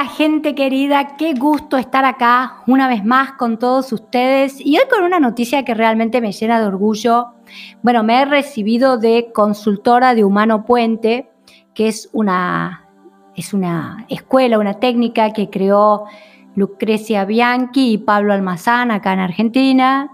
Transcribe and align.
Hola 0.00 0.08
gente 0.08 0.54
querida, 0.54 1.18
qué 1.18 1.34
gusto 1.34 1.76
estar 1.76 2.06
acá 2.06 2.62
una 2.66 2.88
vez 2.88 3.04
más 3.04 3.32
con 3.32 3.58
todos 3.58 3.92
ustedes 3.92 4.58
y 4.58 4.78
hoy 4.78 4.84
con 4.88 5.04
una 5.04 5.20
noticia 5.20 5.62
que 5.62 5.74
realmente 5.74 6.22
me 6.22 6.32
llena 6.32 6.58
de 6.58 6.68
orgullo. 6.68 7.34
Bueno, 7.82 8.02
me 8.02 8.22
he 8.22 8.24
recibido 8.24 8.96
de 8.96 9.30
consultora 9.34 10.14
de 10.14 10.24
Humano 10.24 10.64
Puente, 10.64 11.30
que 11.74 11.88
es 11.88 12.08
una, 12.14 12.88
es 13.36 13.52
una 13.52 14.06
escuela, 14.08 14.58
una 14.58 14.80
técnica 14.80 15.34
que 15.34 15.50
creó 15.50 16.06
Lucrecia 16.54 17.26
Bianchi 17.26 17.92
y 17.92 17.98
Pablo 17.98 18.32
Almazán 18.32 18.90
acá 18.90 19.12
en 19.12 19.20
Argentina, 19.20 20.10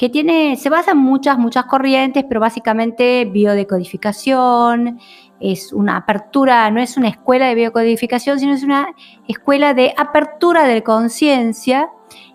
que 0.00 0.08
tiene, 0.08 0.56
se 0.56 0.70
basa 0.70 0.92
en 0.92 0.96
muchas, 0.96 1.36
muchas 1.36 1.66
corrientes, 1.66 2.24
pero 2.26 2.40
básicamente 2.40 3.26
biodecodificación, 3.26 4.98
es 5.40 5.74
una 5.74 5.98
apertura, 5.98 6.70
no 6.70 6.80
es 6.80 6.96
una 6.96 7.08
escuela 7.08 7.48
de 7.48 7.54
biocodificación, 7.54 8.40
sino 8.40 8.54
es 8.54 8.62
una 8.62 8.94
escuela 9.28 9.74
de 9.74 9.92
apertura 9.98 10.64
de 10.64 10.82
conciencia. 10.82 11.90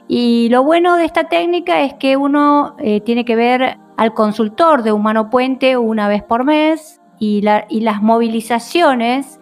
Y 0.08 0.48
lo 0.50 0.64
bueno 0.64 0.96
de 0.96 1.04
esta 1.04 1.26
técnica 1.26 1.82
es 1.82 1.94
que 1.96 2.16
uno 2.16 2.78
eh, 2.80 3.02
tiene 3.02 3.26
que 3.26 3.36
ver 3.36 3.78
al 4.00 4.14
consultor 4.14 4.82
de 4.84 4.94
Humano 4.94 5.30
Puente 5.30 5.76
una 5.76 6.08
vez 6.08 6.24
por 6.24 6.46
mes 6.46 7.02
y, 7.20 7.42
las 7.42 8.02
movilizaciones 8.02 9.42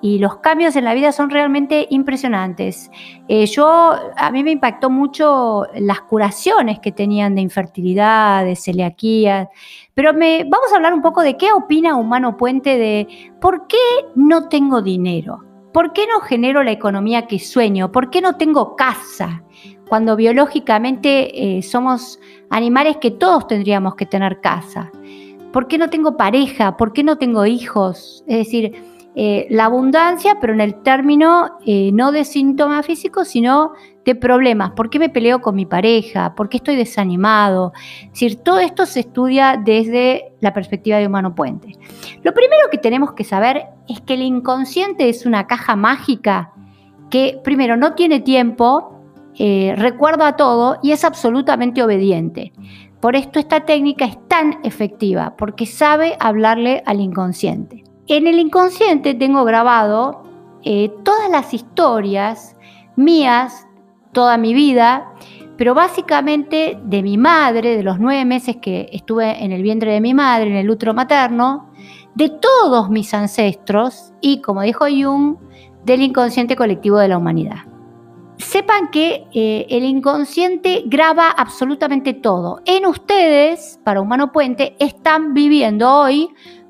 y 0.00 0.20
los 0.20 0.36
cambios 0.36 0.76
en 0.76 0.84
la 0.84 0.94
vida 0.94 1.10
son 1.10 1.28
realmente 1.28 1.88
impresionantes. 1.90 2.88
Eh, 3.26 3.46
yo, 3.46 3.96
a 4.16 4.30
mí 4.30 4.44
me 4.44 4.52
impactó 4.52 4.90
mucho 4.90 5.66
las 5.74 6.02
curaciones 6.02 6.78
que 6.78 6.92
tenían 6.92 7.34
de 7.34 7.40
infertilidad, 7.40 8.44
de 8.44 8.54
celiaquía, 8.54 9.48
pero 9.94 10.14
me, 10.14 10.44
vamos 10.44 10.72
a 10.72 10.76
hablar 10.76 10.94
un 10.94 11.02
poco 11.02 11.22
de 11.22 11.36
qué 11.36 11.52
opina 11.52 11.96
Humano 11.96 12.36
Puente 12.36 12.78
de 12.78 13.08
por 13.40 13.66
qué 13.66 13.76
no 14.14 14.48
tengo 14.48 14.82
dinero, 14.82 15.42
por 15.72 15.92
qué 15.92 16.06
no 16.06 16.20
genero 16.20 16.62
la 16.62 16.70
economía 16.70 17.26
que 17.26 17.40
sueño, 17.40 17.90
por 17.90 18.10
qué 18.10 18.20
no 18.20 18.36
tengo 18.36 18.76
casa, 18.76 19.42
cuando 19.88 20.16
biológicamente 20.16 21.58
eh, 21.58 21.62
somos 21.62 22.18
animales 22.50 22.96
que 22.98 23.10
todos 23.10 23.46
tendríamos 23.46 23.94
que 23.94 24.06
tener 24.06 24.40
casa. 24.40 24.90
¿Por 25.52 25.68
qué 25.68 25.78
no 25.78 25.90
tengo 25.90 26.16
pareja? 26.16 26.76
¿Por 26.76 26.92
qué 26.92 27.02
no 27.02 27.18
tengo 27.18 27.46
hijos? 27.46 28.24
Es 28.26 28.38
decir, 28.38 28.74
eh, 29.18 29.46
la 29.48 29.64
abundancia, 29.64 30.36
pero 30.40 30.52
en 30.52 30.60
el 30.60 30.82
término 30.82 31.56
eh, 31.64 31.90
no 31.94 32.12
de 32.12 32.24
síntomas 32.24 32.84
físicos, 32.84 33.28
sino 33.28 33.72
de 34.04 34.14
problemas. 34.14 34.72
¿Por 34.72 34.90
qué 34.90 34.98
me 34.98 35.08
peleo 35.08 35.40
con 35.40 35.54
mi 35.54 35.64
pareja? 35.64 36.34
¿Por 36.34 36.50
qué 36.50 36.58
estoy 36.58 36.76
desanimado? 36.76 37.72
Es 38.02 38.10
decir, 38.10 38.36
todo 38.36 38.58
esto 38.58 38.84
se 38.84 39.00
estudia 39.00 39.58
desde 39.64 40.34
la 40.40 40.52
perspectiva 40.52 40.98
de 40.98 41.06
Humano 41.06 41.34
Puente. 41.34 41.72
Lo 42.22 42.34
primero 42.34 42.68
que 42.70 42.76
tenemos 42.76 43.14
que 43.14 43.24
saber 43.24 43.64
es 43.88 44.02
que 44.02 44.14
el 44.14 44.22
inconsciente 44.22 45.08
es 45.08 45.24
una 45.24 45.46
caja 45.46 45.76
mágica 45.76 46.52
que, 47.08 47.40
primero, 47.42 47.78
no 47.78 47.94
tiene 47.94 48.20
tiempo, 48.20 48.95
eh, 49.38 49.74
recuerda 49.76 50.36
todo 50.36 50.78
y 50.82 50.92
es 50.92 51.04
absolutamente 51.04 51.82
obediente. 51.82 52.52
Por 53.00 53.16
esto 53.16 53.38
esta 53.38 53.60
técnica 53.60 54.06
es 54.06 54.16
tan 54.28 54.58
efectiva, 54.64 55.34
porque 55.36 55.66
sabe 55.66 56.16
hablarle 56.18 56.82
al 56.86 57.00
inconsciente. 57.00 57.84
En 58.08 58.26
el 58.26 58.38
inconsciente 58.38 59.14
tengo 59.14 59.44
grabado 59.44 60.22
eh, 60.62 60.90
todas 61.04 61.30
las 61.30 61.52
historias 61.52 62.56
mías, 62.96 63.66
toda 64.12 64.38
mi 64.38 64.54
vida, 64.54 65.12
pero 65.58 65.74
básicamente 65.74 66.78
de 66.82 67.02
mi 67.02 67.18
madre, 67.18 67.76
de 67.76 67.82
los 67.82 67.98
nueve 67.98 68.24
meses 68.24 68.56
que 68.56 68.88
estuve 68.92 69.44
en 69.44 69.52
el 69.52 69.62
vientre 69.62 69.92
de 69.92 70.00
mi 70.00 70.14
madre, 70.14 70.48
en 70.48 70.56
el 70.56 70.70
útero 70.70 70.94
materno, 70.94 71.70
de 72.14 72.30
todos 72.30 72.88
mis 72.88 73.12
ancestros 73.12 74.12
y, 74.20 74.40
como 74.40 74.62
dijo 74.62 74.86
Jung, 74.86 75.36
del 75.84 76.02
inconsciente 76.02 76.56
colectivo 76.56 76.98
de 76.98 77.08
la 77.08 77.18
humanidad. 77.18 77.75
Sepan 78.38 78.88
que 78.88 79.26
eh, 79.32 79.66
el 79.70 79.84
inconsciente 79.84 80.82
graba 80.86 81.30
absolutamente 81.30 82.12
todo. 82.12 82.60
En 82.66 82.86
ustedes, 82.86 83.80
para 83.82 84.00
Humano 84.00 84.30
Puente, 84.32 84.76
están 84.78 85.32
viviendo 85.32 85.90
hoy 85.90 86.28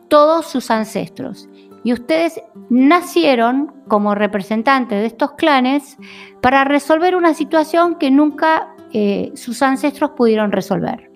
todos 0.08 0.46
sus 0.46 0.70
ancestros. 0.70 1.48
Y 1.82 1.92
ustedes 1.92 2.40
nacieron 2.68 3.72
como 3.88 4.14
representantes 4.14 5.00
de 5.00 5.06
estos 5.06 5.32
clanes 5.32 5.96
para 6.40 6.64
resolver 6.64 7.14
una 7.14 7.34
situación 7.34 7.96
que 7.96 8.10
nunca 8.10 8.74
eh, 8.92 9.32
sus 9.34 9.62
ancestros 9.62 10.10
pudieron 10.10 10.52
resolver. 10.52 11.10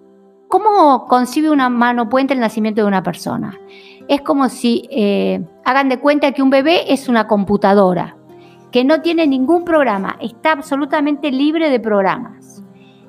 ¿Cómo 0.48 1.06
concibe 1.06 1.50
una 1.50 1.68
mano 1.68 2.08
puente 2.08 2.34
el 2.34 2.40
nacimiento 2.40 2.82
de 2.82 2.88
una 2.88 3.02
persona? 3.02 3.58
Es 4.08 4.22
como 4.22 4.48
si 4.48 4.88
eh, 4.90 5.44
hagan 5.64 5.88
de 5.88 6.00
cuenta 6.00 6.32
que 6.32 6.42
un 6.42 6.50
bebé 6.50 6.92
es 6.92 7.08
una 7.08 7.28
computadora, 7.28 8.16
que 8.70 8.84
no 8.84 9.02
tiene 9.02 9.26
ningún 9.26 9.64
programa, 9.64 10.16
está 10.20 10.52
absolutamente 10.52 11.30
libre 11.30 11.70
de 11.70 11.80
programas. 11.80 12.62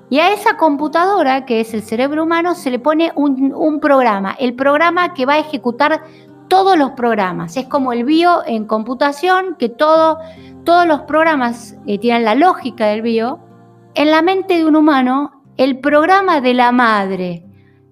Y 0.09 0.19
a 0.19 0.33
esa 0.33 0.57
computadora, 0.57 1.45
que 1.45 1.61
es 1.61 1.73
el 1.73 1.83
cerebro 1.83 2.23
humano, 2.23 2.53
se 2.53 2.69
le 2.69 2.79
pone 2.79 3.13
un, 3.15 3.79
programa, 3.79 4.35
el 4.39 4.55
programa 4.55 5.13
que 5.13 5.25
va 5.25 5.35
a 5.35 5.39
ejecutar 5.39 6.01
todos 6.49 6.77
los 6.77 6.91
programas. 6.91 7.55
Es 7.55 7.65
como 7.67 7.93
el 7.93 8.03
bio 8.03 8.45
en 8.45 8.65
computación, 8.65 9.55
que 9.57 9.69
todo, 9.69 10.19
todos 10.65 10.85
los 10.85 11.01
programas 11.03 11.77
eh, 11.87 11.97
tienen 11.97 12.25
la 12.25 12.35
lógica 12.35 12.87
del 12.87 13.01
bio. 13.01 13.39
En 13.93 14.11
la 14.11 14.21
mente 14.21 14.57
de 14.57 14.65
un 14.65 14.75
humano, 14.75 15.43
el 15.55 15.79
programa 15.79 16.41
de 16.41 16.55
la 16.55 16.73
madre 16.73 17.45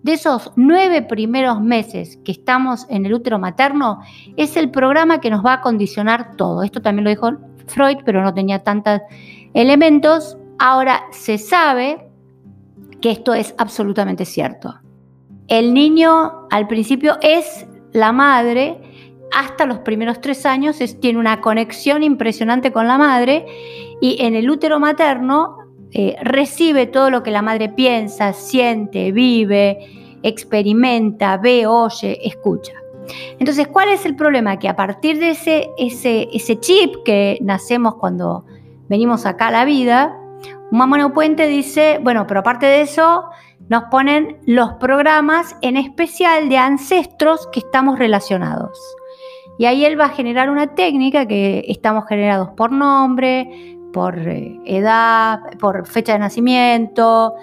de 0.04 0.14
esos 0.14 0.52
nueve 0.56 1.02
primeros 1.02 1.62
meses 1.62 2.20
que 2.24 2.32
estamos 2.32 2.86
en 2.90 3.06
el 3.06 3.14
útero 3.14 3.40
materno 3.40 4.00
es 4.38 4.58
el 4.58 4.72
programa 4.72 5.20
que 5.22 5.30
nos 5.30 5.46
va 5.46 5.54
a 5.54 5.62
condicionar 5.62 6.36
todo. 6.36 6.64
Esto 6.64 6.82
también 6.82 7.04
lo 7.04 7.10
dijo 7.10 7.32
Freud, 7.70 8.00
pero 8.06 8.22
no 8.22 8.34
tenía 8.34 8.60
tantos 8.64 9.02
elementos. 9.54 10.38
Ahora 10.58 11.04
se 11.12 11.38
sabe 11.38 12.10
que 13.02 13.12
esto 13.12 13.34
es 13.34 13.56
absolutamente 13.58 14.26
cierto. 14.26 14.76
El 15.48 15.74
niño 15.74 16.48
al 16.52 16.68
principio 16.68 17.18
es 17.22 17.66
la 17.92 18.12
madre, 18.12 18.78
hasta 19.32 19.66
los 19.66 19.80
primeros 19.80 20.22
tres 20.22 20.46
años 20.46 20.78
tiene 21.00 21.20
una 21.20 21.42
conexión 21.42 22.04
impresionante 22.04 22.72
con 22.72 22.88
la 22.88 22.98
madre 22.98 23.46
y 24.02 24.18
en 24.22 24.36
el 24.36 24.50
útero 24.50 24.80
materno 24.80 25.58
eh, 25.92 26.16
recibe 26.22 26.88
todo 26.88 27.10
lo 27.10 27.24
que 27.24 27.32
la 27.32 27.42
madre 27.42 27.70
piensa, 27.70 28.34
siente, 28.34 29.12
vive, 29.12 30.20
experimenta, 30.24 31.38
ve, 31.38 31.66
oye, 31.66 32.20
escucha. 32.28 32.74
Entonces, 33.40 33.68
¿cuál 33.68 33.90
es 33.90 34.06
el 34.06 34.16
problema? 34.16 34.58
Que 34.58 34.70
a 34.70 34.76
partir 34.76 35.20
de 35.20 35.32
ese, 35.32 36.60
chip 36.60 36.96
que 37.04 37.38
nacemos 37.42 37.96
cuando 37.96 38.46
venimos 38.88 39.26
acá 39.26 39.48
a 39.48 39.52
la 39.52 39.66
vida, 39.66 40.16
un 40.72 41.12
Puente 41.14 41.48
dice, 41.48 42.00
bueno, 42.04 42.26
pero 42.28 42.42
aparte 42.42 42.66
de 42.66 42.82
eso, 42.82 43.26
nos 43.70 43.84
ponen 43.86 44.38
los 44.46 44.74
programas 44.74 45.56
en 45.62 45.78
especial 45.78 46.50
de 46.50 46.58
ancestros 46.58 47.48
que 47.52 47.60
estamos 47.60 48.00
relacionados. 48.00 48.80
Y 49.58 49.66
ahí 49.66 49.84
él 49.86 50.00
va 50.00 50.06
a 50.06 50.10
generar 50.10 50.50
una 50.50 50.74
técnica 50.74 51.28
que 51.28 51.66
estamos 51.68 52.06
generados 52.08 52.50
por 52.56 52.72
nombre, 52.72 53.78
por 53.92 54.18
eh, 54.18 54.58
edad, 54.66 55.42
por 55.60 55.86
fecha 55.86 56.14
de 56.14 56.20
nacimiento. 56.20 57.36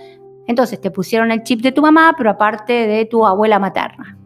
Entonces 0.46 0.80
te 0.80 0.90
pusieron 0.90 1.30
el 1.30 1.42
chip 1.42 1.60
de 1.60 1.72
tu 1.72 1.82
mamá, 1.82 2.14
pero 2.16 2.30
aparte 2.30 2.72
de 2.72 3.04
tu 3.04 3.26
abuela 3.26 3.58
materna. 3.58 4.16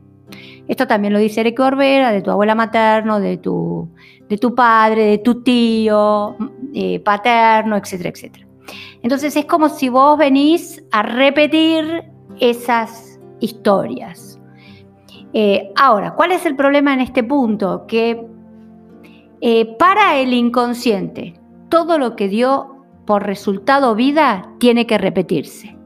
Esto 0.71 0.87
también 0.87 1.13
lo 1.13 1.19
dice 1.19 1.41
Eric 1.41 1.59
Orbera, 1.59 2.13
de 2.13 2.23
tu 2.23 2.31
abuela 2.31 2.55
materno, 2.55 3.19
de 3.19 3.39
tu, 3.39 3.89
de 4.29 4.39
tu 4.39 4.55
padre, 4.55 5.05
de 5.05 5.19
tu 5.19 5.43
tío 5.43 6.37
eh, 6.73 7.01
paterno, 7.01 7.77
etcétera, 7.77 8.11
etcétera. 8.11 8.47
Entonces 9.03 9.35
es 9.35 9.47
como 9.47 9.69
si 9.69 9.89
vos 9.89 10.17
venís 10.17 10.81
a 10.93 11.03
repetir 11.03 12.05
esas 12.39 13.19
historias. 13.41 14.41
Eh, 15.33 15.73
ahora, 15.75 16.15
¿cuál 16.15 16.31
es 16.31 16.47
el 16.47 16.55
problema 16.55 16.95
en 16.95 17.01
este 17.01 17.25
punto? 17.25 17.85
Que 17.89 18.25
eh, 19.41 19.77
para 19.77 20.19
el 20.19 20.33
inconsciente, 20.33 21.35
todo 21.69 21.99
lo 21.99 22.15
que 22.15 22.29
dio 22.29 22.87
por 23.07 23.27
resultado 23.27 23.97
vida 23.97 24.55
tiene 24.61 24.87
que 24.87 24.99
repetirse. 24.99 25.77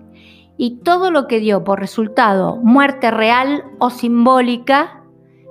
Y 0.57 0.79
todo 0.83 1.11
lo 1.11 1.27
que 1.27 1.41
dio 1.41 1.65
por 1.65 1.81
resultado 1.81 2.57
muerte 2.57 3.11
real 3.11 3.65
o 3.79 3.91
simbólica 3.91 5.03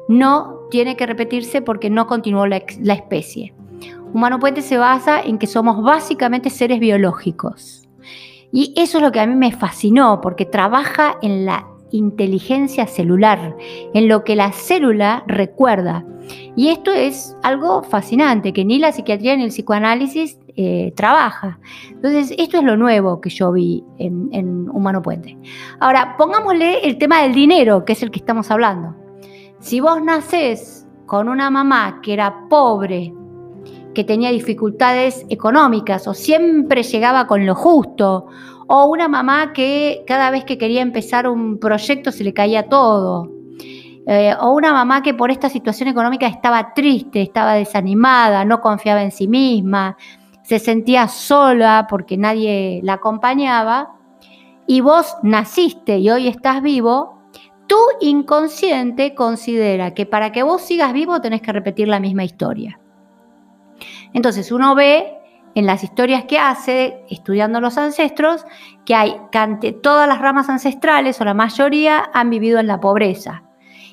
no 0.07 0.59
tiene 0.69 0.95
que 0.95 1.05
repetirse 1.05 1.61
porque 1.61 1.89
no 1.89 2.07
continuó 2.07 2.47
la, 2.47 2.57
especie. 2.57 3.53
Humano 4.13 4.39
Puente 4.39 4.61
se 4.61 4.77
basa 4.77 5.21
en 5.21 5.37
que 5.37 5.47
somos 5.47 5.81
básicamente 5.83 6.49
seres 6.49 6.79
biológicos. 6.79 7.87
Y 8.51 8.73
eso 8.77 8.97
es 8.97 9.03
lo 9.03 9.11
que 9.11 9.19
a 9.19 9.27
mí 9.27 9.35
me 9.35 9.51
fascinó, 9.51 10.21
porque 10.21 10.45
trabaja 10.45 11.17
en 11.21 11.45
la 11.45 11.67
inteligencia 11.91 12.87
celular, 12.87 13.55
en 13.93 14.07
lo 14.07 14.23
que 14.23 14.35
la 14.35 14.51
célula 14.51 15.23
recuerda. 15.27 16.05
Y 16.55 16.69
esto 16.69 16.91
es 16.91 17.35
algo 17.43 17.83
fascinante, 17.83 18.53
que 18.53 18.65
ni 18.65 18.79
la 18.79 18.91
psiquiatría 18.91 19.35
ni 19.35 19.43
el 19.43 19.49
psicoanálisis 19.49 20.39
eh, 20.55 20.93
trabaja. 20.95 21.59
Entonces, 21.89 22.33
esto 22.37 22.57
es 22.57 22.63
lo 22.63 22.77
nuevo 22.77 23.21
que 23.21 23.29
yo 23.29 23.51
vi 23.51 23.83
en, 23.97 24.29
en 24.31 24.69
Humano 24.69 25.01
Puente. 25.01 25.37
Ahora, 25.79 26.15
pongámosle 26.17 26.85
el 26.87 26.97
tema 26.97 27.21
del 27.23 27.33
dinero, 27.33 27.85
que 27.85 27.93
es 27.93 28.03
el 28.03 28.11
que 28.11 28.19
estamos 28.19 28.51
hablando. 28.51 28.95
Si 29.59 29.79
vos 29.79 30.01
nacés 30.01 30.87
con 31.05 31.29
una 31.29 31.49
mamá 31.49 32.01
que 32.01 32.13
era 32.13 32.47
pobre, 32.49 33.13
que 33.93 34.03
tenía 34.03 34.31
dificultades 34.31 35.25
económicas 35.29 36.07
o 36.07 36.13
siempre 36.13 36.83
llegaba 36.83 37.27
con 37.27 37.45
lo 37.45 37.55
justo, 37.55 38.27
o 38.67 38.85
una 38.85 39.07
mamá 39.07 39.53
que 39.53 40.03
cada 40.07 40.31
vez 40.31 40.45
que 40.45 40.57
quería 40.57 40.81
empezar 40.81 41.27
un 41.27 41.59
proyecto 41.59 42.11
se 42.11 42.23
le 42.23 42.33
caía 42.33 42.69
todo. 42.69 43.31
Eh, 44.05 44.33
o 44.39 44.51
una 44.51 44.73
mamá 44.73 45.01
que 45.01 45.13
por 45.13 45.31
esta 45.31 45.49
situación 45.49 45.87
económica 45.87 46.27
estaba 46.27 46.73
triste, 46.73 47.21
estaba 47.21 47.53
desanimada, 47.53 48.43
no 48.43 48.59
confiaba 48.59 49.01
en 49.01 49.11
sí 49.11 49.27
misma, 49.27 49.95
se 50.43 50.59
sentía 50.59 51.07
sola 51.07 51.87
porque 51.89 52.17
nadie 52.17 52.81
la 52.83 52.93
acompañaba, 52.93 53.95
y 54.67 54.81
vos 54.81 55.17
naciste 55.23 55.97
y 55.97 56.09
hoy 56.09 56.27
estás 56.27 56.61
vivo, 56.61 57.19
tu 57.67 57.77
inconsciente 58.01 59.15
considera 59.15 59.93
que 59.93 60.05
para 60.05 60.31
que 60.31 60.43
vos 60.43 60.61
sigas 60.61 60.93
vivo 60.93 61.21
tenés 61.21 61.41
que 61.41 61.51
repetir 61.51 61.87
la 61.87 61.99
misma 61.99 62.23
historia. 62.23 62.79
Entonces 64.13 64.51
uno 64.51 64.75
ve 64.75 65.17
en 65.55 65.65
las 65.65 65.83
historias 65.83 66.25
que 66.25 66.39
hace, 66.39 67.03
estudiando 67.09 67.59
los 67.61 67.77
ancestros, 67.77 68.45
que 68.85 68.95
hay 68.95 69.15
todas 69.81 70.07
las 70.07 70.19
ramas 70.19 70.49
ancestrales 70.49 71.19
o 71.21 71.25
la 71.25 71.33
mayoría 71.33 72.09
han 72.13 72.29
vivido 72.29 72.59
en 72.59 72.67
la 72.67 72.79
pobreza. 72.79 73.43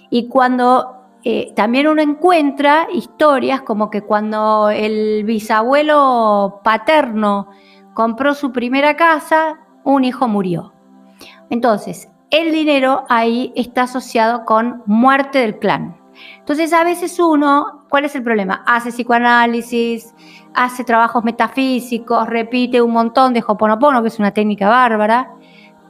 Y 0.09 0.29
cuando 0.29 1.00
eh, 1.23 1.53
también 1.55 1.87
uno 1.87 2.01
encuentra 2.01 2.89
historias 2.93 3.61
como 3.63 3.91
que 3.91 4.03
cuando 4.03 4.71
el 4.71 5.25
bisabuelo 5.25 6.61
paterno 6.65 7.49
compró 7.95 8.35
su 8.35 8.53
primera 8.53 8.97
casa, 8.97 9.59
un 9.85 10.05
hijo 10.05 10.29
murió. 10.29 10.73
Entonces, 11.51 12.09
el 12.31 12.53
dinero 12.53 13.05
ahí 13.09 13.53
está 13.57 13.83
asociado 13.83 14.45
con 14.45 14.83
muerte 14.87 15.41
del 15.41 15.59
clan. 15.59 15.97
Entonces, 16.39 16.73
a 16.73 16.85
veces 16.85 17.19
uno, 17.19 17.85
¿cuál 17.91 18.05
es 18.05 18.15
el 18.15 18.23
problema? 18.23 18.63
Hace 18.67 18.91
psicoanálisis, 18.91 20.15
hace 20.55 20.85
trabajos 20.85 21.25
metafísicos, 21.25 22.29
repite 22.29 22.81
un 22.81 22.93
montón 22.93 23.35
de 23.35 23.45
Hoponopono, 23.47 24.03
que 24.03 24.09
es 24.09 24.19
una 24.19 24.33
técnica 24.33 24.69
bárbara, 24.69 25.31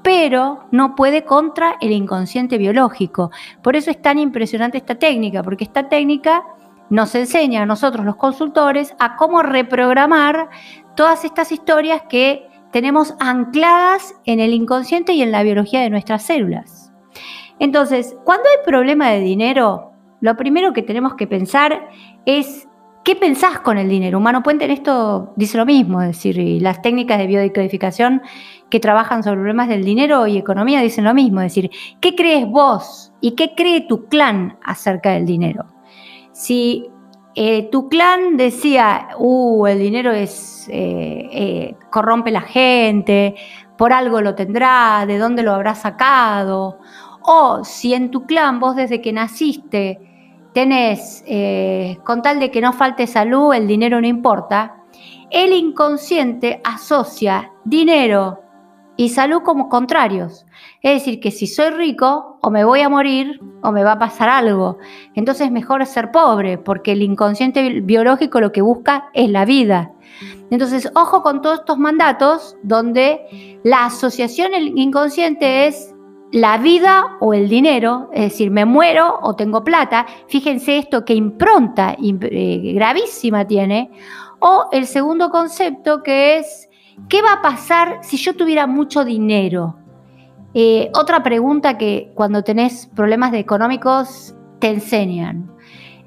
pero 0.02 0.64
no 0.70 0.94
puede 0.94 1.24
contra 1.24 1.76
el 1.80 1.92
inconsciente 1.92 2.58
biológico. 2.58 3.30
Por 3.62 3.76
eso 3.76 3.90
es 3.90 4.00
tan 4.00 4.18
impresionante 4.18 4.78
esta 4.78 4.94
técnica, 4.94 5.42
porque 5.42 5.64
esta 5.64 5.88
técnica 5.88 6.44
nos 6.88 7.14
enseña 7.14 7.62
a 7.62 7.66
nosotros 7.66 8.04
los 8.04 8.16
consultores 8.16 8.94
a 8.98 9.16
cómo 9.16 9.42
reprogramar 9.42 10.50
todas 10.96 11.24
estas 11.24 11.52
historias 11.52 12.02
que 12.08 12.48
tenemos 12.72 13.14
ancladas 13.20 14.14
en 14.26 14.40
el 14.40 14.52
inconsciente 14.52 15.12
y 15.12 15.22
en 15.22 15.32
la 15.32 15.42
biología 15.42 15.80
de 15.80 15.90
nuestras 15.90 16.22
células. 16.22 16.92
Entonces, 17.58 18.16
cuando 18.24 18.48
hay 18.48 18.64
problema 18.64 19.08
de 19.08 19.20
dinero, 19.20 19.92
lo 20.20 20.36
primero 20.36 20.72
que 20.72 20.82
tenemos 20.82 21.14
que 21.14 21.26
pensar 21.26 21.88
es 22.26 22.68
¿Qué 23.02 23.16
pensás 23.16 23.60
con 23.60 23.78
el 23.78 23.88
dinero? 23.88 24.18
Humano 24.18 24.42
Puente 24.42 24.66
en 24.66 24.72
esto 24.72 25.32
dice 25.34 25.56
lo 25.56 25.64
mismo, 25.64 26.02
es 26.02 26.08
decir, 26.08 26.60
las 26.60 26.82
técnicas 26.82 27.16
de 27.16 27.26
biodecodificación 27.26 28.20
que 28.68 28.78
trabajan 28.78 29.22
sobre 29.22 29.36
problemas 29.36 29.68
del 29.68 29.84
dinero 29.84 30.26
y 30.26 30.36
economía 30.36 30.82
dicen 30.82 31.04
lo 31.04 31.14
mismo, 31.14 31.40
es 31.40 31.54
decir, 31.54 31.70
¿qué 32.00 32.14
crees 32.14 32.46
vos 32.46 33.12
y 33.22 33.32
qué 33.32 33.54
cree 33.56 33.80
tu 33.82 34.04
clan 34.06 34.58
acerca 34.62 35.12
del 35.12 35.24
dinero? 35.24 35.64
Si 36.32 36.90
eh, 37.34 37.70
tu 37.70 37.88
clan 37.88 38.36
decía, 38.36 39.08
uh, 39.18 39.66
el 39.66 39.78
dinero 39.78 40.12
es, 40.12 40.68
eh, 40.70 41.28
eh, 41.32 41.76
corrompe 41.90 42.30
la 42.30 42.42
gente, 42.42 43.34
por 43.78 43.94
algo 43.94 44.20
lo 44.20 44.34
tendrá, 44.34 45.06
de 45.06 45.16
dónde 45.16 45.42
lo 45.42 45.52
habrá 45.52 45.74
sacado, 45.74 46.78
o 47.22 47.64
si 47.64 47.94
en 47.94 48.10
tu 48.10 48.26
clan 48.26 48.60
vos 48.60 48.76
desde 48.76 49.00
que 49.00 49.14
naciste 49.14 50.09
tenés, 50.52 51.24
eh, 51.26 51.98
con 52.04 52.22
tal 52.22 52.40
de 52.40 52.50
que 52.50 52.60
no 52.60 52.72
falte 52.72 53.06
salud, 53.06 53.54
el 53.54 53.66
dinero 53.66 54.00
no 54.00 54.06
importa, 54.06 54.76
el 55.30 55.52
inconsciente 55.52 56.60
asocia 56.64 57.52
dinero 57.64 58.40
y 58.96 59.10
salud 59.10 59.42
como 59.42 59.68
contrarios. 59.68 60.44
Es 60.82 60.94
decir, 60.94 61.20
que 61.20 61.30
si 61.30 61.46
soy 61.46 61.70
rico, 61.70 62.38
o 62.42 62.50
me 62.50 62.64
voy 62.64 62.80
a 62.80 62.88
morir, 62.88 63.40
o 63.62 63.72
me 63.72 63.84
va 63.84 63.92
a 63.92 63.98
pasar 63.98 64.28
algo. 64.28 64.78
Entonces 65.14 65.50
mejor 65.50 65.86
ser 65.86 66.10
pobre, 66.10 66.58
porque 66.58 66.92
el 66.92 67.02
inconsciente 67.02 67.80
biológico 67.80 68.40
lo 68.40 68.52
que 68.52 68.60
busca 68.60 69.08
es 69.14 69.30
la 69.30 69.44
vida. 69.44 69.92
Entonces, 70.50 70.90
ojo 70.94 71.22
con 71.22 71.42
todos 71.42 71.60
estos 71.60 71.78
mandatos 71.78 72.56
donde 72.62 73.58
la 73.62 73.86
asociación 73.86 74.52
inconsciente 74.76 75.68
es 75.68 75.94
la 76.32 76.58
vida 76.58 77.16
o 77.20 77.34
el 77.34 77.48
dinero, 77.48 78.08
es 78.12 78.32
decir, 78.32 78.50
me 78.50 78.64
muero 78.64 79.18
o 79.22 79.34
tengo 79.34 79.64
plata, 79.64 80.06
fíjense 80.28 80.78
esto 80.78 81.04
que 81.04 81.14
impronta 81.14 81.96
eh, 82.00 82.72
gravísima 82.74 83.46
tiene, 83.46 83.90
o 84.38 84.66
el 84.72 84.86
segundo 84.86 85.30
concepto 85.30 86.02
que 86.02 86.38
es, 86.38 86.68
¿qué 87.08 87.20
va 87.20 87.34
a 87.34 87.42
pasar 87.42 87.98
si 88.02 88.16
yo 88.16 88.36
tuviera 88.36 88.66
mucho 88.66 89.04
dinero? 89.04 89.76
Eh, 90.54 90.90
otra 90.94 91.22
pregunta 91.22 91.78
que 91.78 92.12
cuando 92.14 92.42
tenés 92.42 92.88
problemas 92.94 93.32
de 93.32 93.38
económicos 93.38 94.34
te 94.58 94.68
enseñan. 94.68 95.50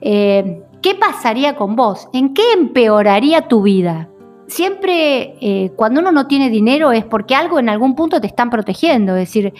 Eh, 0.01 0.62
¿Qué 0.82 0.96
pasaría 0.96 1.56
con 1.56 1.77
vos? 1.77 2.10
¿En 2.12 2.34
qué 2.34 2.44
empeoraría 2.53 3.48
tu 3.48 3.62
vida? 3.62 4.10
Siempre 4.48 5.72
cuando 5.77 6.01
uno 6.01 6.12
no 6.12 6.27
tiene 6.27 6.50
dinero 6.50 6.92
es 6.92 7.06
porque 7.06 7.34
algo 7.34 7.58
en 7.58 7.70
algún 7.70 7.96
punto 7.96 8.20
te 8.20 8.27
están 8.27 8.50
protegiendo, 8.50 9.15
es 9.15 9.30
decir, 9.30 9.53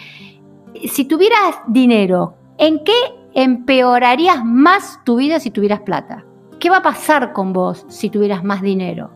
si 0.88 1.04
tuvieras 1.04 1.56
dinero, 1.66 2.34
¿en 2.58 2.82
qué 2.84 2.92
empeorarías 3.34 4.44
más 4.44 5.00
tu 5.04 5.16
vida 5.16 5.40
si 5.40 5.50
tuvieras 5.50 5.80
plata? 5.80 6.24
¿Qué 6.58 6.70
va 6.70 6.78
a 6.78 6.82
pasar 6.82 7.32
con 7.32 7.52
vos 7.52 7.84
si 7.88 8.10
tuvieras 8.10 8.44
más 8.44 8.62
dinero? 8.62 9.10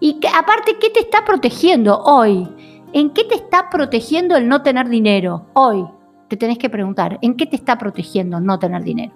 Y 0.00 0.18
aparte, 0.34 0.78
¿qué 0.80 0.90
te 0.90 1.00
está 1.00 1.24
protegiendo 1.24 1.98
hoy? 2.00 2.48
¿En 2.92 3.10
qué 3.10 3.24
te 3.24 3.34
está 3.34 3.68
protegiendo 3.70 4.36
el 4.36 4.48
no 4.48 4.62
tener 4.62 4.88
dinero 4.88 5.46
hoy? 5.54 5.84
Te 6.28 6.36
tenés 6.36 6.58
que 6.58 6.70
preguntar, 6.70 7.18
¿en 7.22 7.36
qué 7.36 7.46
te 7.46 7.56
está 7.56 7.78
protegiendo 7.78 8.40
no 8.40 8.58
tener 8.58 8.82
dinero? 8.82 9.12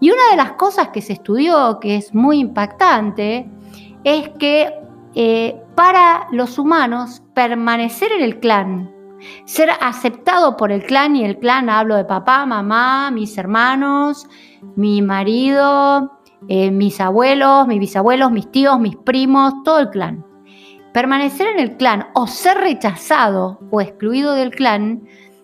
Y 0.00 0.10
una 0.10 0.30
de 0.30 0.36
las 0.36 0.52
cosas 0.52 0.88
que 0.88 1.02
se 1.02 1.14
estudió, 1.14 1.78
que 1.80 1.96
es 1.96 2.14
muy 2.14 2.38
impactante, 2.38 3.48
es 4.04 4.28
que 4.30 4.72
eh, 5.14 5.60
para 5.74 6.28
los 6.30 6.58
humanos 6.58 7.22
permanecer 7.34 8.12
en 8.12 8.22
el 8.22 8.38
clan 8.40 8.99
ser 9.44 9.70
aceptado 9.80 10.56
por 10.56 10.72
el 10.72 10.84
clan 10.84 11.16
y 11.16 11.24
el 11.24 11.38
clan 11.38 11.70
hablo 11.70 11.96
de 11.96 12.04
papá, 12.04 12.46
mamá, 12.46 13.10
mis 13.10 13.36
hermanos, 13.38 14.26
mi 14.76 15.02
marido, 15.02 16.20
eh, 16.48 16.70
mis 16.70 17.00
abuelos, 17.00 17.66
mis 17.66 17.80
bisabuelos, 17.80 18.30
mis 18.30 18.50
tíos, 18.50 18.78
mis 18.80 18.96
primos, 18.96 19.54
todo 19.64 19.80
el 19.80 19.90
clan. 19.90 20.24
Permanecer 20.92 21.48
en 21.48 21.60
el 21.60 21.76
clan 21.76 22.08
o 22.14 22.26
ser 22.26 22.58
rechazado 22.58 23.60
o 23.70 23.80
excluido 23.80 24.34
del 24.34 24.50
clan 24.50 25.02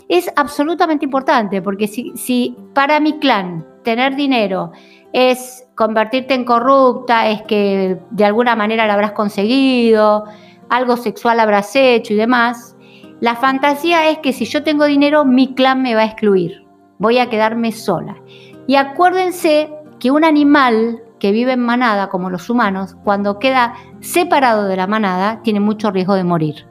es 0.09 0.30
absolutamente 0.37 1.04
importante 1.04 1.62
porque 1.62 1.88
si, 1.88 2.12
si 2.16 2.56
para 2.75 3.00
mi 3.00 3.18
clan 3.18 3.66
tener 3.85 4.16
dinero 4.16 4.73
es 5.12 5.64
convertirte 5.75 6.35
en 6.35 6.45
corrupta, 6.45 7.28
es 7.28 7.42
que 7.42 7.99
de 8.11 8.25
alguna 8.25 8.56
manera 8.56 8.87
lo 8.87 8.92
habrás 8.92 9.12
conseguido, 9.12 10.25
algo 10.68 10.97
sexual 10.97 11.40
habrás 11.40 11.75
hecho 11.76 12.12
y 12.12 12.16
demás, 12.16 12.75
la 13.20 13.37
fantasía 13.37 14.11
es 14.11 14.18
que 14.18 14.32
si 14.32 14.44
yo 14.44 14.62
tengo 14.62 14.85
dinero, 14.85 15.25
mi 15.25 15.54
clan 15.54 15.82
me 15.82 15.94
va 15.94 16.02
a 16.02 16.06
excluir. 16.06 16.66
Voy 16.99 17.18
a 17.18 17.30
quedarme 17.30 17.73
sola. 17.73 18.16
Y 18.66 18.76
acuérdense 18.76 19.70
que 19.99 20.11
un 20.11 20.25
animal 20.25 21.02
que 21.18 21.32
vive 21.32 21.52
en 21.52 21.61
manada, 21.61 22.08
como 22.08 22.28
los 22.28 22.50
humanos, 22.50 22.94
cuando 23.04 23.38
queda 23.38 23.75
separado 24.00 24.68
de 24.68 24.76
la 24.76 24.87
manada, 24.87 25.40
tiene 25.42 25.61
mucho 25.61 25.90
riesgo 25.90 26.14
de 26.14 26.25
morir. 26.25 26.66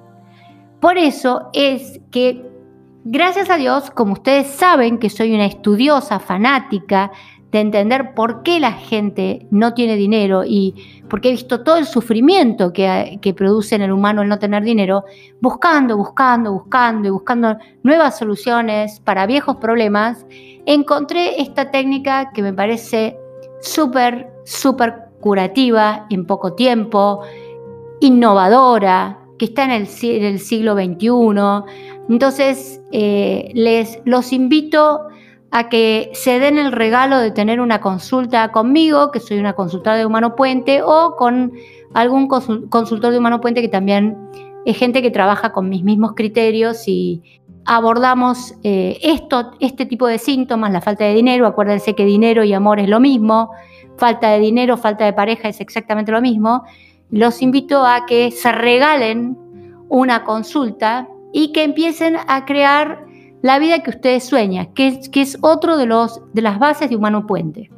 Por 0.80 1.00
eso 1.00 1.50
es 1.54 2.00
que, 2.12 2.48
gracias 3.06 3.50
a 3.50 3.58
Dios, 3.58 3.90
como 3.90 4.14
ustedes 4.14 4.48
saben 4.48 5.00
que 5.00 5.10
soy 5.10 5.34
una 5.34 5.46
estudiosa, 5.46 6.20
fanática, 6.20 7.12
de 7.52 7.60
entender 7.60 8.14
por 8.14 8.44
qué 8.44 8.60
la 8.60 8.74
gente 8.74 9.48
no 9.50 9.74
tiene 9.74 9.96
dinero 9.96 10.44
y 10.46 11.02
porque 11.10 11.30
he 11.30 11.32
visto 11.32 11.64
todo 11.64 11.78
el 11.78 11.86
sufrimiento 11.86 12.74
que, 12.74 13.20
que, 13.22 13.34
produce 13.34 13.76
en 13.76 13.84
el 13.84 13.92
humano 13.92 14.22
el 14.22 14.30
no 14.30 14.40
tener 14.40 14.64
dinero, 14.64 15.06
buscando, 15.40 15.96
buscando, 15.96 16.52
buscando 16.52 17.08
y 17.08 17.12
buscando 17.12 17.58
nuevas 17.84 18.18
soluciones 18.18 19.00
para 19.00 19.26
viejos 19.26 19.58
problemas, 19.58 20.26
encontré 20.66 21.42
esta 21.42 21.72
técnica 21.72 22.32
que 22.34 22.42
me 22.42 22.54
parece 22.54 23.18
súper, 23.62 24.34
súper 24.44 25.06
curativa 25.20 26.06
en 26.10 26.26
poco 26.26 26.54
tiempo, 26.54 27.22
innovadora, 28.00 29.20
que 29.38 29.46
está 29.46 29.66
en 29.66 29.72
el, 29.72 29.88
siglo 29.88 30.76
XXI. 30.76 31.74
Entonces, 32.10 32.82
eh, 32.92 33.52
les 33.54 34.00
los 34.06 34.32
invito 34.32 35.02
a 35.52 35.70
que 35.70 36.12
se 36.14 36.40
den 36.40 36.58
el 36.58 36.72
regalo 36.72 37.20
de 37.20 37.32
tener 37.32 37.62
una 37.62 37.82
consulta 37.82 38.52
conmigo, 38.52 39.12
que 39.12 39.20
soy 39.20 39.40
una 39.40 39.54
consultora 39.54 39.96
de 39.96 40.06
Humano 40.06 40.36
Puente, 40.36 40.82
o 40.84 41.16
con 41.18 41.54
algún 41.94 42.28
consultor 42.28 43.12
de 43.12 43.18
Humano 43.18 43.42
Puente 43.42 43.62
que 43.62 43.70
también 43.70 44.18
es 44.66 44.78
gente 44.78 45.02
que 45.02 45.12
trabaja 45.12 45.54
con 45.54 45.70
mis 45.70 45.84
mismos 45.84 46.14
criterios 46.16 46.88
y 46.88 47.22
abordamos 47.66 48.56
eh, 48.64 49.00
esto, 49.02 49.52
este 49.60 49.86
tipo 49.86 50.08
de 50.08 50.18
síntomas, 50.18 50.72
la 50.72 50.82
falta 50.82 51.06
de 51.06 51.14
dinero, 51.14 51.48
acuérdense 51.48 51.96
que 51.96 52.06
dinero 52.06 52.44
y 52.44 52.54
amor 52.54 52.80
es 52.80 52.90
lo 52.90 53.00
mismo, 53.00 53.52
falta 53.98 54.30
de 54.30 54.40
dinero, 54.40 54.78
falta 54.78 55.06
de 55.06 55.14
pareja 55.14 55.50
es 55.50 55.62
exactamente 55.62 56.12
lo 56.12 56.22
mismo, 56.22 56.64
los 57.10 57.42
invito 57.42 57.86
a 57.86 58.06
que 58.06 58.32
se 58.32 58.52
regalen 58.52 59.38
una 59.90 60.24
consulta 60.24 61.08
y 61.32 61.52
que 61.52 61.64
empiecen 61.64 62.18
a 62.28 62.46
crear 62.46 63.05
la 63.46 63.60
vida 63.60 63.84
que 63.84 63.92
ustedes 63.92 64.24
sueñan, 64.24 64.74
que 64.74 65.00
es, 65.14 65.38
otro 65.42 65.78
de, 65.78 65.86
los, 65.86 66.20
de 66.34 66.42
las 66.42 66.58
bases 66.58 66.90
de 66.90 66.96
Humano 66.96 67.28
Puente. 67.28 67.70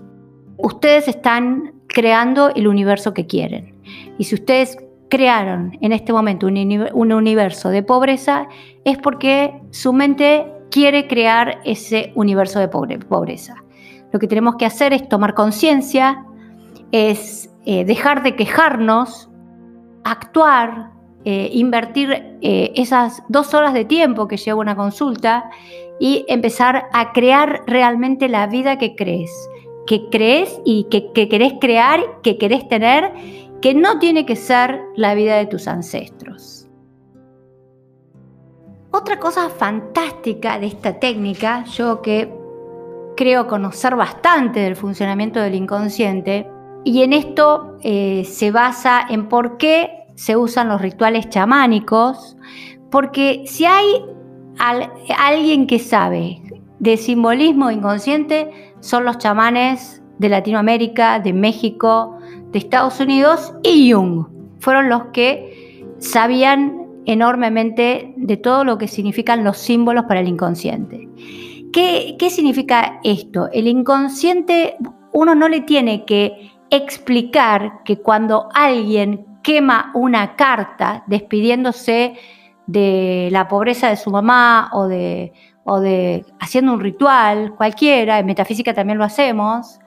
Ustedes 0.56 1.10
están 1.10 1.74
creando 1.88 2.56
el 2.56 2.70
universo 2.70 3.14
que 3.14 3.28
quieren. 3.28 3.76
Y 4.18 4.24
si 4.24 4.36
ustedes 4.36 4.78
crearon 5.10 5.78
en 5.82 5.92
este 5.92 6.14
momento 6.14 6.48
un, 6.48 6.88
un 6.94 7.12
universo 7.12 7.68
de 7.68 7.84
pobreza, 7.84 8.48
es 8.86 8.98
porque 8.98 9.62
su 9.72 9.92
mente 9.92 10.50
quiere 10.72 11.06
crear 11.06 11.60
ese 11.66 12.14
universo 12.16 12.60
de 12.60 12.70
pobreza. 12.70 13.56
Lo 14.14 14.20
que 14.20 14.28
tenemos 14.30 14.56
que 14.56 14.66
hacer 14.66 14.94
es 14.94 15.10
tomar 15.10 15.34
conciencia, 15.34 16.24
es 16.94 17.50
eh, 17.66 17.84
dejar 17.84 18.24
de 18.24 18.38
quejarnos, 18.38 19.30
actuar, 20.06 20.92
eh, 21.30 21.50
invertir 21.52 22.38
eh, 22.42 22.72
esas 22.76 23.22
dos 23.28 23.54
horas 23.54 23.74
de 23.74 23.84
tiempo 23.84 24.30
que 24.30 24.38
lleva 24.38 24.62
una 24.62 24.78
consulta 24.78 25.50
y 26.00 26.24
empezar 26.30 26.86
a 26.94 27.12
crear 27.12 27.64
realmente 27.68 28.30
la 28.30 28.48
vida 28.48 28.78
que 28.78 28.96
crees, 28.96 29.30
que 29.88 30.08
crees 30.10 30.58
y 30.64 30.86
que, 30.86 31.12
que 31.12 31.28
querés 31.28 31.56
crear, 31.60 32.00
que 32.24 32.38
querés 32.38 32.66
tener, 32.70 33.12
que 33.62 33.74
no 33.74 34.00
tiene 34.00 34.26
que 34.26 34.38
ser 34.38 34.80
la 34.96 35.16
vida 35.16 35.36
de 35.36 35.48
tus 35.48 35.68
ancestros. 35.68 36.70
Otra 38.92 39.20
cosa 39.20 39.50
fantástica 39.50 40.58
de 40.60 40.68
esta 40.68 40.98
técnica, 40.98 41.66
yo 41.66 42.02
que 42.02 42.34
creo 43.18 43.48
conocer 43.48 43.98
bastante 43.98 44.62
del 44.62 44.78
funcionamiento 44.78 45.42
del 45.42 45.56
inconsciente, 45.56 46.50
y 46.86 47.02
en 47.02 47.12
esto 47.12 47.76
eh, 47.82 48.24
se 48.24 48.50
basa 48.50 49.06
en 49.10 49.28
por 49.28 49.58
qué 49.58 50.07
se 50.18 50.36
usan 50.36 50.68
los 50.68 50.82
rituales 50.82 51.30
chamánicos, 51.30 52.36
porque 52.90 53.44
si 53.46 53.66
hay 53.66 53.86
alguien 55.20 55.68
que 55.68 55.78
sabe 55.78 56.42
de 56.80 56.98
simbolismo 56.98 57.70
inconsciente, 57.70 58.74
son 58.80 59.06
los 59.06 59.20
chamanes 59.20 60.02
de 60.18 60.30
Latinoamérica, 60.30 61.20
de 61.20 61.34
México, 61.34 62.18
de 62.52 62.58
Estados 62.58 63.00
Unidos 63.00 63.54
y 63.62 63.92
Jung. 63.92 64.26
Fueron 64.60 64.90
los 64.90 65.06
que 65.14 65.86
sabían 66.00 66.88
enormemente 67.06 68.16
de 68.18 68.38
todo 68.38 68.64
lo 68.64 68.80
que 68.80 68.88
significan 68.88 69.44
los 69.44 69.60
símbolos 69.60 70.06
para 70.06 70.22
el 70.22 70.28
inconsciente. 70.28 71.08
¿Qué, 71.72 72.16
qué 72.18 72.30
significa 72.32 73.00
esto? 73.04 73.50
El 73.54 73.68
inconsciente 73.68 74.78
uno 75.14 75.36
no 75.36 75.48
le 75.48 75.62
tiene 75.62 76.06
que 76.06 76.52
explicar 76.72 77.84
que 77.86 78.00
cuando 78.00 78.50
alguien 78.56 79.28
quema 79.48 79.92
una 79.94 80.36
carta 80.36 81.06
despidiéndose 81.08 82.16
de 82.66 83.30
la 83.32 83.48
pobreza 83.48 83.88
de 83.88 83.96
su 83.96 84.12
mamá 84.12 84.70
o 84.74 84.90
de, 84.90 85.32
o 85.64 85.80
de 85.80 86.26
haciendo 86.42 86.74
un 86.74 86.82
ritual 86.82 87.56
cualquiera, 87.56 88.20
en 88.20 88.26
metafísica 88.26 88.74
también 88.74 88.98
lo 88.98 89.06
hacemos, 89.06 89.80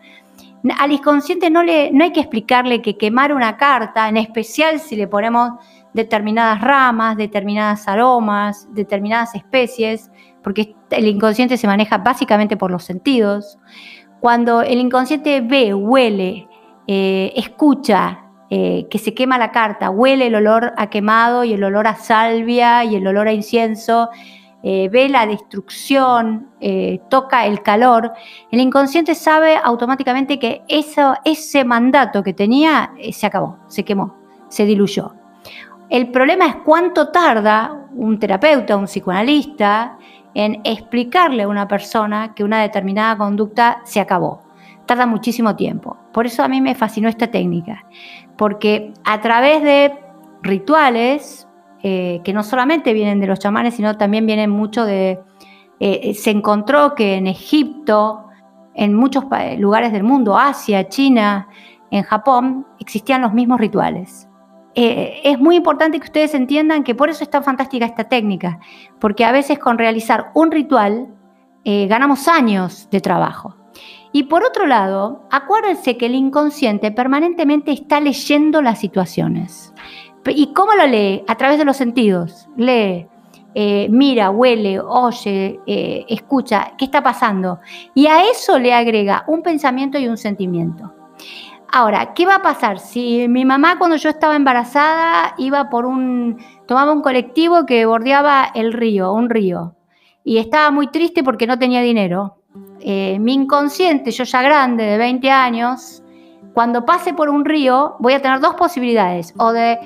al 0.78 0.92
inconsciente 0.92 1.50
no, 1.50 1.62
le, 1.62 1.90
no 1.92 2.04
hay 2.04 2.10
que 2.10 2.20
explicarle 2.20 2.80
que 2.80 2.96
quemar 2.96 3.34
una 3.34 3.58
carta, 3.58 4.08
en 4.08 4.16
especial 4.16 4.80
si 4.80 4.96
le 4.96 5.06
ponemos 5.06 5.50
determinadas 5.92 6.62
ramas, 6.62 7.18
determinadas 7.18 7.86
aromas, 7.86 8.66
determinadas 8.72 9.34
especies, 9.34 10.10
porque 10.42 10.74
el 10.88 11.06
inconsciente 11.06 11.58
se 11.58 11.66
maneja 11.66 11.98
básicamente 11.98 12.56
por 12.56 12.70
los 12.70 12.84
sentidos. 12.84 13.58
Cuando 14.20 14.62
el 14.62 14.78
inconsciente 14.78 15.42
ve, 15.42 15.74
huele, 15.74 16.48
eh, 16.86 17.34
escucha 17.36 18.29
eh, 18.50 18.86
que 18.90 18.98
se 18.98 19.14
quema 19.14 19.38
la 19.38 19.52
carta, 19.52 19.90
huele 19.90 20.26
el 20.26 20.34
olor 20.34 20.72
a 20.76 20.90
quemado 20.90 21.44
y 21.44 21.52
el 21.52 21.62
olor 21.64 21.86
a 21.86 21.94
salvia 21.94 22.84
y 22.84 22.96
el 22.96 23.06
olor 23.06 23.28
a 23.28 23.32
incienso, 23.32 24.10
eh, 24.62 24.88
ve 24.90 25.08
la 25.08 25.26
destrucción, 25.26 26.50
toca 27.08 27.46
el 27.46 27.62
calor, 27.62 28.12
el 28.50 28.60
inconsciente 28.60 29.14
sabe 29.14 29.56
automáticamente 29.56 30.38
que 30.38 30.62
eso, 30.68 31.14
ese 31.24 31.64
mandato 31.64 32.22
que 32.22 32.34
tenía 32.34 32.92
se 33.12 33.26
acabó, 33.26 33.56
se 33.68 33.84
quemó, 33.84 34.16
se 34.48 34.66
diluyó. 34.66 35.14
El 35.88 36.10
problema 36.10 36.46
es 36.46 36.56
cuánto 36.56 37.08
tarda 37.08 37.86
un 37.94 38.18
terapeuta, 38.18 38.76
un 38.76 38.84
psicoanalista, 38.84 39.96
en 40.34 40.60
explicarle 40.64 41.44
a 41.44 41.48
una 41.48 41.66
persona 41.66 42.34
que 42.34 42.44
una 42.44 42.60
determinada 42.60 43.16
conducta 43.16 43.80
se 43.84 44.00
acabó 44.00 44.49
tarda 44.90 45.06
muchísimo 45.06 45.54
tiempo. 45.54 45.96
Por 46.12 46.26
eso 46.26 46.42
a 46.42 46.48
mí 46.48 46.60
me 46.60 46.74
fascinó 46.74 47.08
esta 47.08 47.28
técnica, 47.28 47.84
porque 48.36 48.92
a 49.04 49.20
través 49.20 49.62
de 49.62 49.94
rituales, 50.42 51.46
eh, 51.84 52.20
que 52.24 52.32
no 52.32 52.42
solamente 52.42 52.92
vienen 52.92 53.20
de 53.20 53.28
los 53.28 53.38
chamanes, 53.38 53.74
sino 53.74 53.96
también 53.96 54.26
vienen 54.26 54.50
mucho 54.50 54.84
de... 54.84 55.20
Eh, 55.78 56.12
se 56.14 56.30
encontró 56.30 56.96
que 56.96 57.14
en 57.14 57.28
Egipto, 57.28 58.24
en 58.74 58.94
muchos 58.94 59.26
lugares 59.58 59.92
del 59.92 60.02
mundo, 60.02 60.36
Asia, 60.36 60.88
China, 60.88 61.46
en 61.92 62.02
Japón, 62.02 62.66
existían 62.80 63.22
los 63.22 63.32
mismos 63.32 63.60
rituales. 63.60 64.28
Eh, 64.74 65.20
es 65.22 65.38
muy 65.38 65.54
importante 65.54 66.00
que 66.00 66.06
ustedes 66.06 66.34
entiendan 66.34 66.82
que 66.82 66.96
por 66.96 67.10
eso 67.10 67.22
es 67.22 67.30
tan 67.30 67.44
fantástica 67.44 67.86
esta 67.86 68.08
técnica, 68.08 68.58
porque 68.98 69.24
a 69.24 69.30
veces 69.30 69.60
con 69.60 69.78
realizar 69.78 70.32
un 70.34 70.50
ritual 70.50 71.14
ganamos 71.64 72.26
años 72.26 72.88
de 72.90 73.00
trabajo. 73.00 73.59
Y 74.12 74.24
por 74.24 74.44
otro 74.44 74.66
lado, 74.66 75.22
acuérdense 75.30 75.96
que 75.96 76.06
el 76.06 76.14
inconsciente 76.14 76.90
permanentemente 76.90 77.70
está 77.72 78.00
leyendo 78.00 78.60
las 78.60 78.80
situaciones. 78.80 79.72
¿Y 80.26 80.52
cómo 80.52 80.74
lo 80.74 80.86
lee? 80.86 81.22
A 81.28 81.36
través 81.36 81.58
de 81.58 81.64
los 81.64 81.76
sentidos. 81.76 82.48
Lee, 82.56 83.06
eh, 83.54 83.88
mira, 83.90 84.30
huele, 84.30 84.80
oye, 84.80 85.60
eh, 85.66 86.04
escucha, 86.08 86.72
¿qué 86.76 86.84
está 86.84 87.02
pasando? 87.02 87.60
Y 87.94 88.06
a 88.06 88.30
eso 88.30 88.58
le 88.58 88.74
agrega 88.74 89.24
un 89.26 89.42
pensamiento 89.42 89.98
y 89.98 90.08
un 90.08 90.16
sentimiento. 90.16 90.92
Ahora, 91.72 92.14
¿qué 92.14 92.26
va 92.26 92.36
a 92.36 92.42
pasar 92.42 92.80
si 92.80 93.28
mi 93.28 93.44
mamá 93.44 93.78
cuando 93.78 93.96
yo 93.96 94.10
estaba 94.10 94.34
embarazada 94.34 95.34
iba 95.38 95.70
por 95.70 95.86
un, 95.86 96.36
tomaba 96.66 96.92
un 96.92 97.00
colectivo 97.02 97.64
que 97.64 97.86
bordeaba 97.86 98.50
el 98.54 98.72
río, 98.72 99.12
un 99.12 99.30
río, 99.30 99.76
y 100.24 100.38
estaba 100.38 100.72
muy 100.72 100.88
triste 100.88 101.22
porque 101.22 101.46
no 101.46 101.58
tenía 101.58 101.80
dinero? 101.80 102.39
Eh, 102.80 103.18
mi 103.20 103.34
inconsciente, 103.34 104.10
yo 104.10 104.24
ya 104.24 104.42
grande, 104.42 104.84
de 104.84 104.98
20 104.98 105.30
años, 105.30 106.02
cuando 106.54 106.84
pase 106.84 107.14
por 107.14 107.28
un 107.28 107.44
río, 107.44 107.96
voy 108.00 108.14
a 108.14 108.22
tener 108.22 108.40
dos 108.40 108.54
posibilidades. 108.54 109.34
O 109.38 109.52
de 109.52 109.78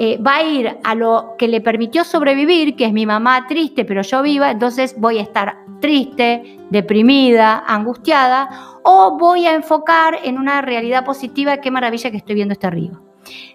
eh, 0.00 0.16
va 0.22 0.36
a 0.36 0.42
ir 0.44 0.78
a 0.84 0.94
lo 0.94 1.34
que 1.38 1.48
le 1.48 1.60
permitió 1.60 2.04
sobrevivir, 2.04 2.76
que 2.76 2.84
es 2.84 2.92
mi 2.92 3.04
mamá 3.04 3.46
triste, 3.48 3.84
pero 3.84 4.02
yo 4.02 4.22
viva, 4.22 4.50
entonces 4.50 4.94
voy 4.96 5.18
a 5.18 5.22
estar 5.22 5.56
triste, 5.80 6.58
deprimida, 6.70 7.64
angustiada, 7.66 8.48
o 8.84 9.18
voy 9.18 9.46
a 9.46 9.54
enfocar 9.54 10.18
en 10.22 10.38
una 10.38 10.62
realidad 10.62 11.04
positiva, 11.04 11.56
qué 11.56 11.72
maravilla 11.72 12.10
que 12.12 12.18
estoy 12.18 12.36
viendo 12.36 12.52
este 12.52 12.70
río. 12.70 13.07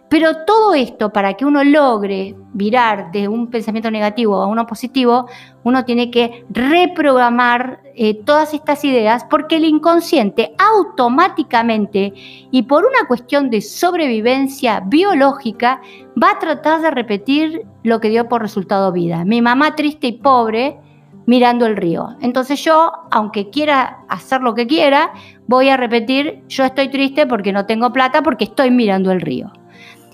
Pero 0.09 0.45
todo 0.45 0.75
esto, 0.75 1.11
para 1.11 1.33
que 1.33 1.43
uno 1.43 1.63
logre 1.63 2.35
virar 2.53 3.11
de 3.11 3.27
un 3.27 3.49
pensamiento 3.49 3.89
negativo 3.89 4.35
a 4.35 4.45
uno 4.45 4.67
positivo, 4.67 5.27
uno 5.63 5.85
tiene 5.85 6.11
que 6.11 6.45
reprogramar 6.51 7.81
eh, 7.95 8.13
todas 8.23 8.53
estas 8.53 8.85
ideas 8.85 9.25
porque 9.27 9.55
el 9.55 9.65
inconsciente 9.65 10.53
automáticamente 10.59 12.13
y 12.51 12.61
por 12.63 12.85
una 12.85 13.07
cuestión 13.07 13.49
de 13.49 13.61
sobrevivencia 13.61 14.81
biológica 14.85 15.81
va 16.21 16.31
a 16.31 16.39
tratar 16.39 16.81
de 16.81 16.91
repetir 16.91 17.65
lo 17.81 17.99
que 17.99 18.09
dio 18.09 18.29
por 18.29 18.41
resultado 18.41 18.91
vida. 18.91 19.25
Mi 19.25 19.41
mamá 19.41 19.75
triste 19.75 20.07
y 20.07 20.11
pobre 20.13 20.77
mirando 21.25 21.65
el 21.65 21.75
río. 21.75 22.09
Entonces 22.21 22.63
yo, 22.63 22.91
aunque 23.09 23.49
quiera 23.49 24.03
hacer 24.09 24.41
lo 24.41 24.53
que 24.53 24.67
quiera, 24.67 25.11
voy 25.47 25.69
a 25.69 25.77
repetir, 25.77 26.43
yo 26.47 26.65
estoy 26.65 26.89
triste 26.89 27.25
porque 27.25 27.51
no 27.51 27.65
tengo 27.65 27.91
plata 27.91 28.21
porque 28.21 28.43
estoy 28.43 28.71
mirando 28.71 29.11
el 29.11 29.21
río. 29.21 29.51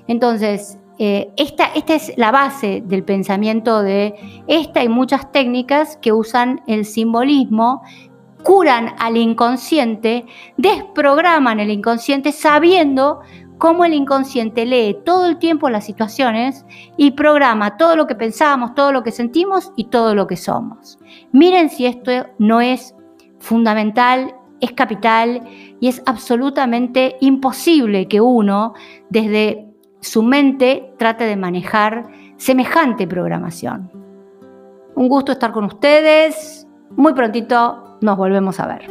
Entonces, 0.09 0.79
eh, 0.97 1.31
esta, 1.37 1.67
esta 1.75 1.93
es 1.93 2.11
la 2.17 2.31
base 2.31 2.81
del 2.83 3.03
pensamiento 3.03 3.83
de 3.83 4.15
esta 4.47 4.83
y 4.83 4.89
muchas 4.89 5.31
técnicas 5.31 5.97
que 6.01 6.11
usan 6.11 6.61
el 6.65 6.83
simbolismo, 6.83 7.83
curan 8.41 8.95
al 8.97 9.17
inconsciente, 9.17 10.25
desprograman 10.57 11.59
el 11.59 11.69
inconsciente 11.69 12.31
sabiendo 12.31 13.19
cómo 13.59 13.85
el 13.85 13.93
inconsciente 13.93 14.65
lee 14.65 14.97
todo 15.05 15.27
el 15.27 15.37
tiempo 15.37 15.69
las 15.69 15.85
situaciones 15.85 16.65
y 16.97 17.11
programa 17.11 17.77
todo 17.77 17.95
lo 17.95 18.07
que 18.07 18.15
pensamos, 18.15 18.73
todo 18.73 18.91
lo 18.91 19.03
que 19.03 19.11
sentimos 19.11 19.71
y 19.75 19.85
todo 19.85 20.15
lo 20.15 20.25
que 20.25 20.37
somos. 20.37 20.97
Miren 21.31 21.69
si 21.69 21.85
esto 21.85 22.11
no 22.39 22.61
es 22.61 22.95
fundamental, 23.37 24.33
es 24.59 24.71
capital 24.71 25.43
y 25.79 25.87
es 25.87 26.01
absolutamente 26.07 27.15
imposible 27.21 28.07
que 28.07 28.21
uno 28.21 28.73
desde 29.09 29.68
su 30.01 30.23
mente 30.23 30.93
trate 30.97 31.25
de 31.25 31.35
manejar 31.35 32.07
semejante 32.37 33.05
programación. 33.07 33.91
Un 34.95 35.09
gusto 35.09 35.33
estar 35.33 35.51
con 35.51 35.65
ustedes. 35.65 36.65
Muy 36.91 37.13
prontito 37.13 37.97
nos 38.01 38.17
volvemos 38.17 38.59
a 38.59 38.67
ver. 38.67 38.89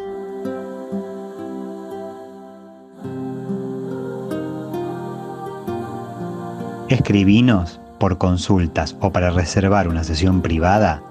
Escribinos 6.89 7.81
por 7.99 8.19
consultas 8.19 8.97
o 9.01 9.13
para 9.13 9.31
reservar 9.31 9.89
una 9.89 10.05
sesión 10.05 10.41
privada 10.41 11.03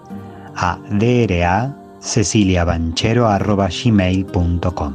a 0.55 0.79
dra 0.89 1.75
ceciliabanchero.gmail.com 2.01 4.93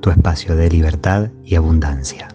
tu 0.00 0.10
espacio 0.10 0.54
de 0.56 0.70
libertad 0.70 1.30
y 1.44 1.56
abundancia. 1.56 2.28